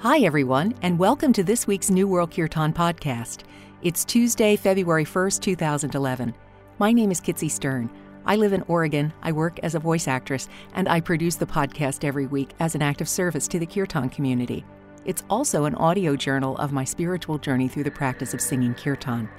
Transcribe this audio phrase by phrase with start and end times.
[0.00, 3.44] Hi, everyone, and welcome to this week's New World Kirtan podcast.
[3.80, 6.34] It's Tuesday, February 1st, 2011.
[6.78, 7.88] My name is Kitsy Stern.
[8.26, 12.04] I live in Oregon, I work as a voice actress, and I produce the podcast
[12.04, 14.66] every week as an act of service to the Kirtan community.
[15.06, 19.30] It's also an audio journal of my spiritual journey through the practice of singing Kirtan.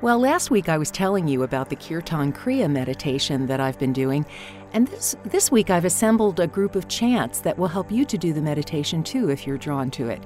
[0.00, 3.92] Well, last week I was telling you about the Kirtan Kriya meditation that I've been
[3.92, 4.24] doing,
[4.72, 8.16] and this, this week I've assembled a group of chants that will help you to
[8.16, 10.22] do the meditation too if you're drawn to it.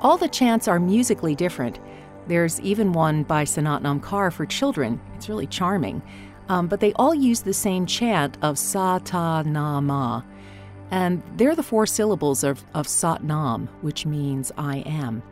[0.00, 1.78] All the chants are musically different.
[2.26, 5.00] There's even one by Snatam Kaur for children.
[5.14, 6.02] It's really charming.
[6.48, 10.22] Um, but they all use the same chant of Sa Ta Na Ma.
[10.90, 15.22] And they're the four syllables of, of Sat Nam, which means I am.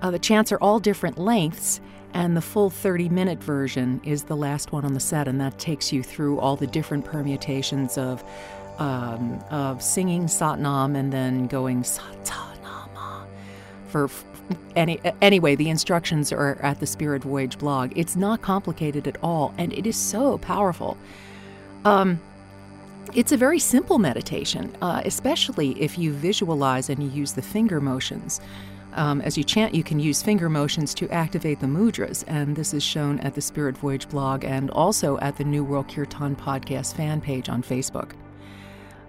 [0.00, 1.82] Uh, the chants are all different lengths,
[2.14, 5.58] and the full 30 minute version is the last one on the set, and that
[5.58, 8.22] takes you through all the different permutations of,
[8.78, 13.26] um, of singing Satnam and then going Satanama.
[13.88, 14.10] For
[14.76, 17.92] any, anyway, the instructions are at the Spirit Voyage blog.
[17.96, 20.96] It's not complicated at all, and it is so powerful.
[21.84, 22.20] Um,
[23.14, 27.80] it's a very simple meditation, uh, especially if you visualize and you use the finger
[27.80, 28.40] motions.
[28.94, 32.74] Um, as you chant, you can use finger motions to activate the mudras, and this
[32.74, 36.94] is shown at the Spirit Voyage blog and also at the New World Kirtan podcast
[36.94, 38.12] fan page on Facebook.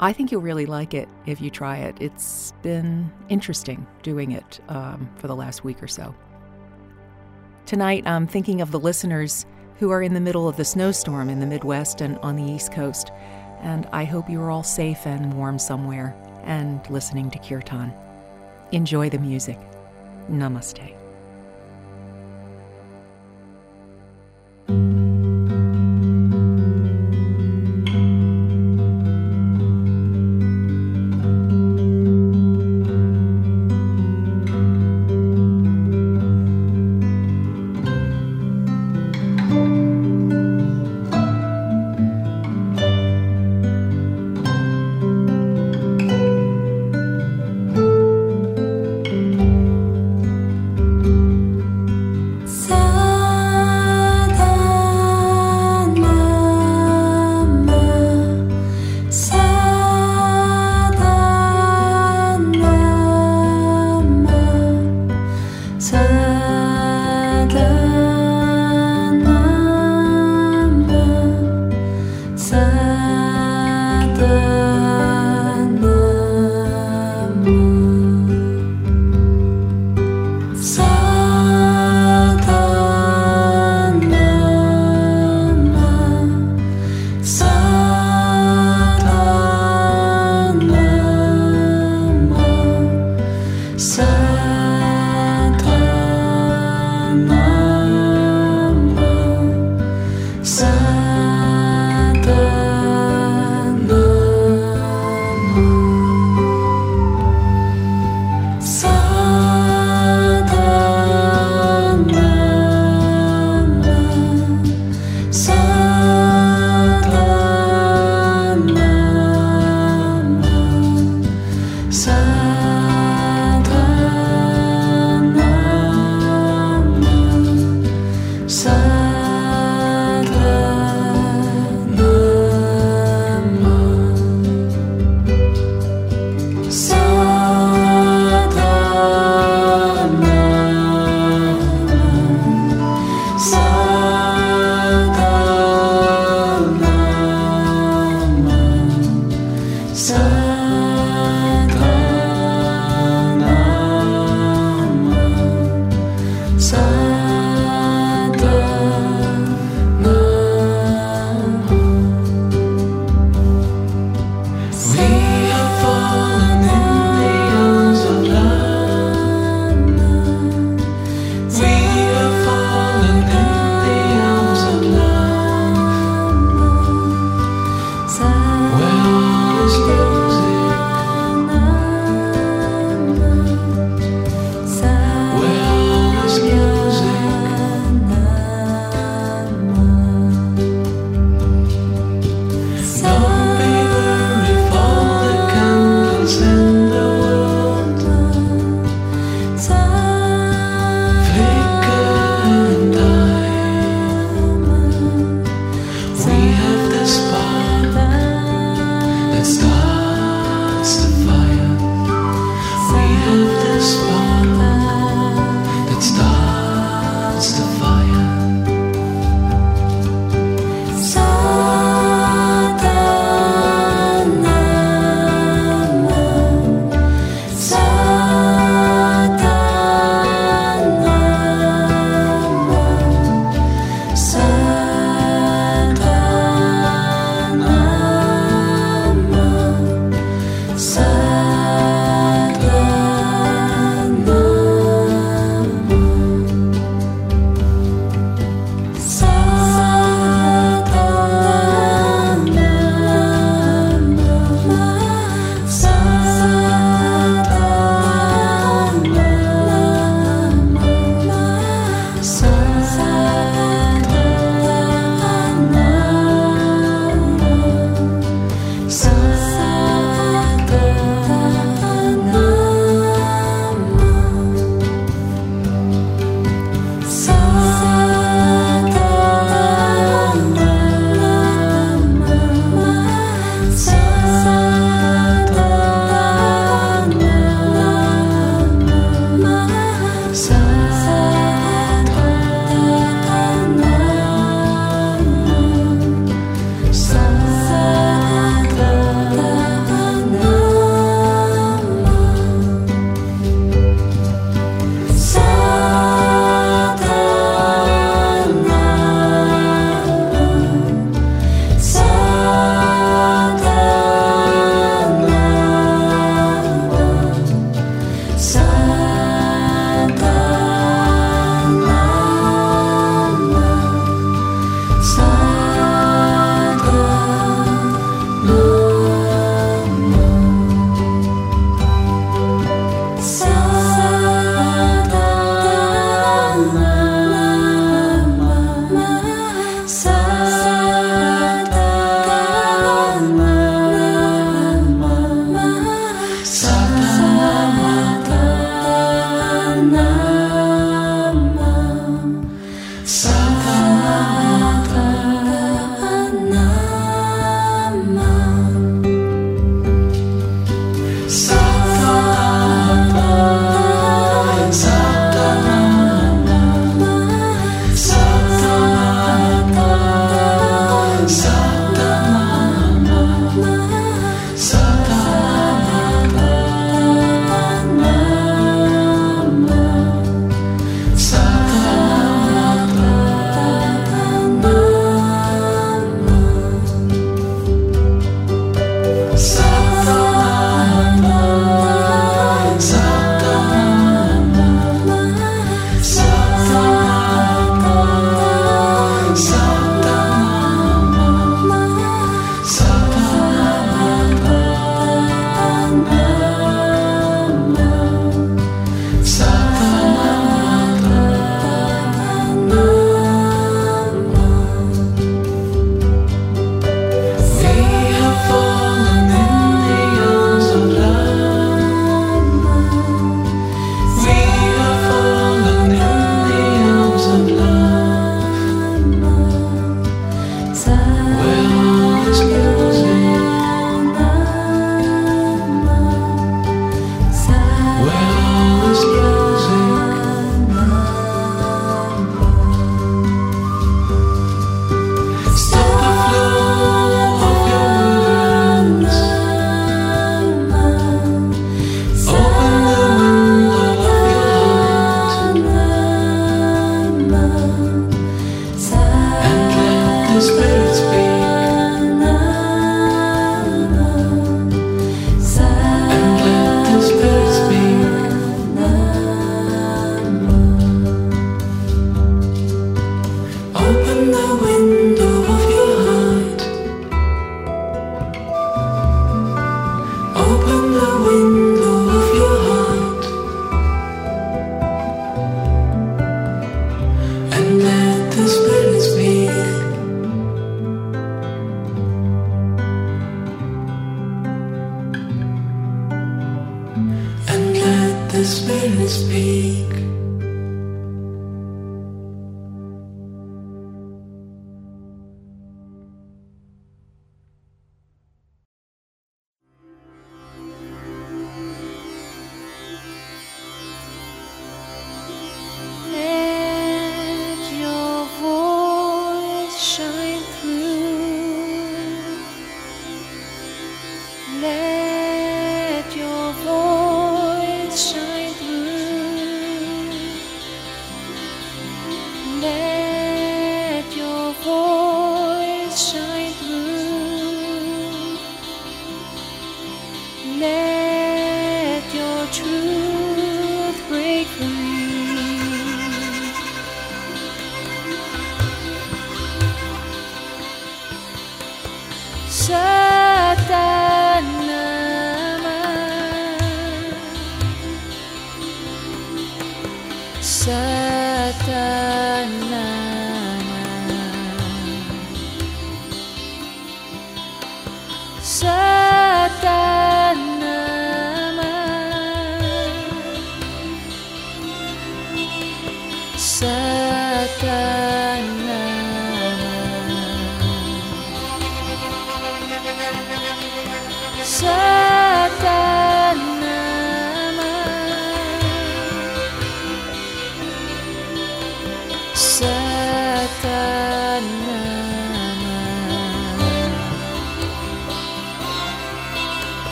[0.00, 1.96] I think you'll really like it if you try it.
[2.00, 6.14] It's been interesting doing it um, for the last week or so.
[7.66, 9.44] Tonight, I'm thinking of the listeners
[9.78, 12.72] who are in the middle of the snowstorm in the Midwest and on the East
[12.72, 13.10] Coast,
[13.60, 17.92] and I hope you are all safe and warm somewhere and listening to Kirtan.
[18.72, 19.58] Enjoy the music.
[20.28, 20.92] Namaste.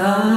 [0.00, 0.29] 사